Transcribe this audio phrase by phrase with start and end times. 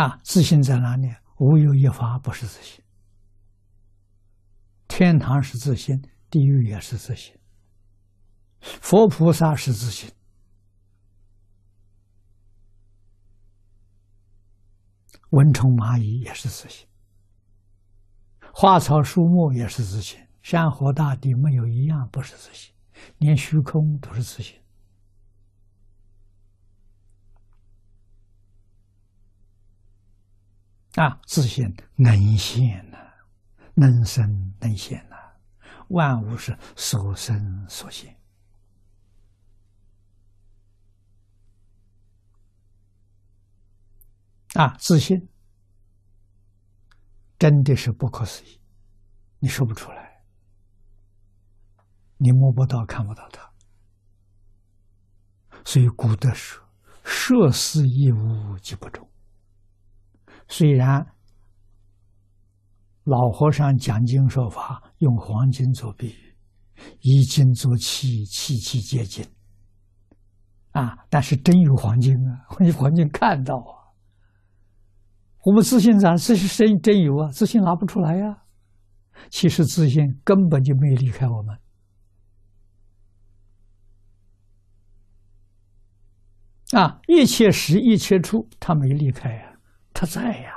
[0.00, 1.14] 啊，自信在哪里？
[1.36, 2.82] 无有一法不是自信。
[4.88, 7.36] 天堂是自信，地狱也是自信。
[8.60, 10.10] 佛菩萨是自信，
[15.32, 16.88] 蚊虫蚂蚁也是自信，
[18.54, 22.72] 花草树木也是自信，山河大地没有一样不是自信，
[23.18, 24.58] 连虚空都是自信。
[30.96, 32.98] 啊，自信能现呐，
[33.74, 35.16] 能生能现呐，
[35.88, 38.16] 万物是所生所现。
[44.54, 45.28] 啊，自信
[47.38, 48.60] 真的是不可思议，
[49.38, 50.24] 你说不出来，
[52.16, 53.48] 你摸不到、看不到它。
[55.64, 56.66] 所以古德说
[57.04, 59.08] ：“涉世一物即不中。”
[60.50, 61.06] 虽然
[63.04, 66.36] 老和尚讲经说法用黄金做比喻，
[67.02, 69.24] 以金做器，器器皆金
[70.72, 72.44] 啊，但是真有黄金啊，
[72.76, 73.94] 黄金看到啊。
[75.44, 76.16] 我们自信咋？
[76.16, 78.42] 自信真真有啊，自信拿不出来呀。
[79.30, 81.56] 其实自信根本就没离开我们
[86.72, 89.49] 啊，一切时一切处，他没离开呀。
[90.00, 90.54] 他在呀，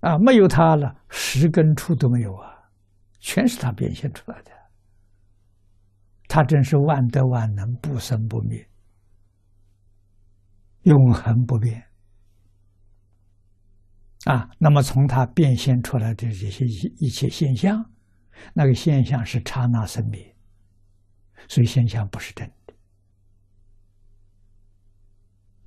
[0.00, 2.70] 啊，没有他了，十根处都没有啊，
[3.20, 4.50] 全是他变现出来的。
[6.28, 8.66] 他真是万德万能，不生不灭，
[10.84, 11.86] 永恒不变。
[14.24, 17.84] 啊，那么从他变现出来的这些一一切现象，
[18.54, 20.34] 那个现象是刹那生灭，
[21.48, 22.57] 所以现象不是真的。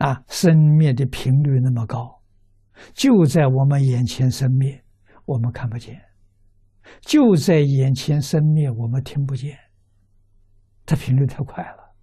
[0.01, 2.23] 啊，生灭的频率那么高，
[2.91, 4.83] 就在我们眼前生灭，
[5.25, 5.93] 我们看不见；
[7.01, 9.55] 就在眼前生灭，我们听不见。
[10.87, 11.95] 它频率太快了，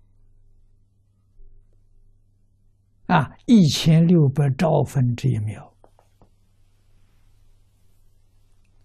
[3.16, 5.76] 啊，一千六百兆分之一秒，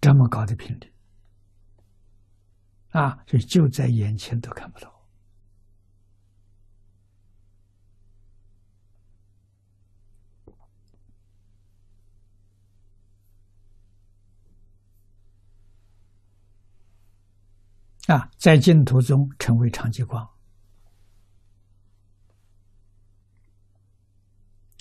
[0.00, 0.92] 这么高的频率，
[2.88, 4.92] 啊，所以就在眼前都看不到。
[18.06, 20.28] 啊，在净土中成为长寂光。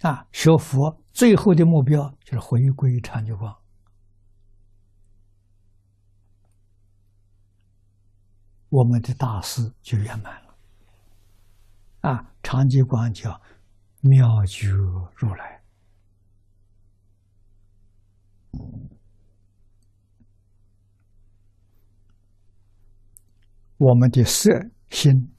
[0.01, 3.57] 啊，学佛最后的目标就是回归长寂光，
[8.67, 10.57] 我们的大事就圆满了。
[12.01, 13.41] 啊，长寂光叫
[14.01, 15.63] 妙觉如来。
[23.77, 24.49] 我们的色
[24.89, 25.33] 心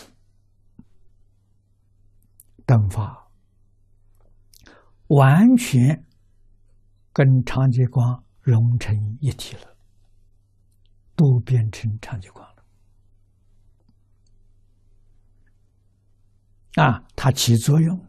[2.66, 3.28] 等法
[5.08, 6.04] 完全
[7.12, 9.76] 跟长极光融成一体了，
[11.14, 12.64] 都变成长极光了。
[16.82, 18.06] 啊，它起作用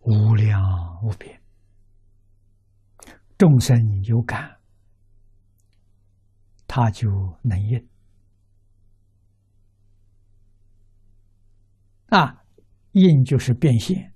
[0.00, 0.60] 无量
[1.02, 1.40] 无边，
[3.36, 4.58] 众生有感。
[6.76, 7.08] 他就
[7.42, 7.88] 能应
[12.06, 12.44] 啊，
[12.90, 14.12] 应就是变现。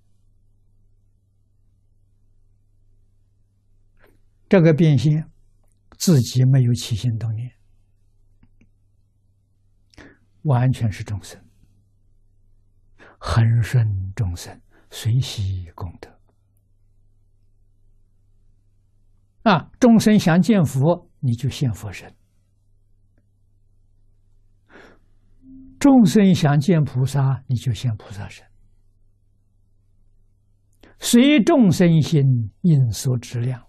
[4.48, 5.30] 这个变现
[5.98, 7.48] 自己没有起心动念，
[10.42, 11.40] 完全是众生，
[13.20, 13.86] 恒顺
[14.16, 16.19] 众生，随喜功德
[19.44, 19.70] 啊！
[19.78, 22.18] 众生想见佛，你就现佛身。
[25.78, 28.44] 众生想见菩萨，你就现菩萨身。
[30.99, 33.64] 随众生心，应所质量。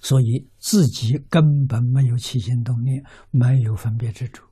[0.00, 4.46] 所以自己根本没有起心动念，没有分别之处。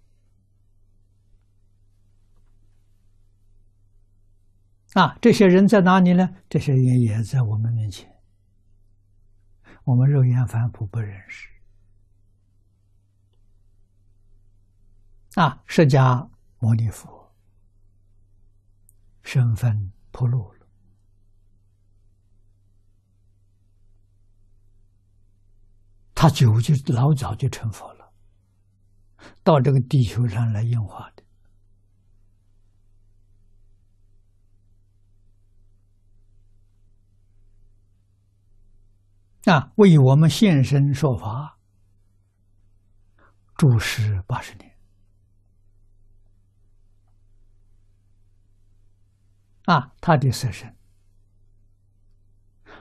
[4.94, 6.28] 啊，这些人在哪里呢？
[6.48, 8.10] 这些人也在我们面前，
[9.84, 11.51] 我们肉眼凡夫不认识。
[15.34, 17.32] 啊，释迦牟尼佛
[19.22, 20.66] 身份破露了，
[26.14, 28.12] 他久就老早就成佛了，
[29.42, 31.22] 到这个地球上来应化的。
[39.50, 41.58] 啊，为我们现身说法，
[43.56, 44.78] 住持八十年，
[49.72, 50.76] 啊，他的色身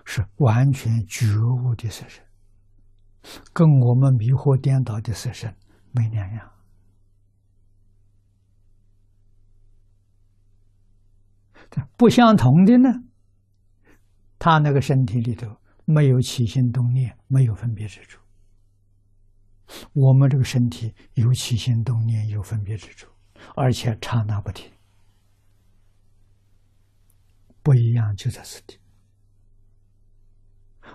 [0.03, 2.21] 是完全觉悟的色身，
[3.53, 5.55] 跟我们迷惑颠倒的色身
[5.91, 6.51] 没两样。
[11.95, 12.89] 不相同的呢，
[14.37, 15.47] 他那个身体里头
[15.85, 18.19] 没有起心动念，没有分别之处；
[19.93, 23.07] 我们这个身体有起心动念，有分别之处，
[23.55, 24.69] 而且刹那不停。
[27.63, 28.79] 不一样就在此地。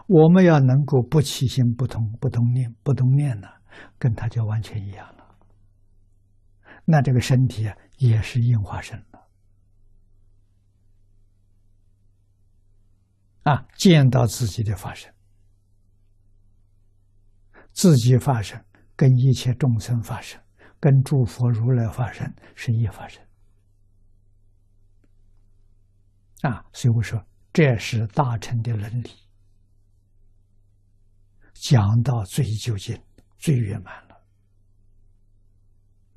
[0.08, 3.48] 我们要能够不起心、不动、不动念、不动念呢，
[3.98, 5.36] 跟他就完全一样了。
[6.84, 9.28] 那这个身体啊，也是应化身了。
[13.42, 15.12] 啊，见到自己的法身，
[17.72, 18.64] 自己发生，
[18.94, 20.40] 跟一切众生发生，
[20.78, 23.25] 跟诸佛如来发生是一发生。
[26.42, 29.10] 啊，所以我说这是大乘的伦理，
[31.54, 33.00] 讲到最究竟、
[33.38, 34.16] 最圆满了。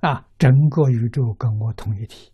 [0.01, 2.31] 啊，整个宇宙跟我同一体，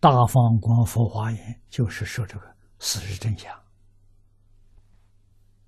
[0.00, 3.63] 大放光佛华严就是说这个事实真相。